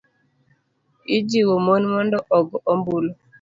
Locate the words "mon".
1.65-1.83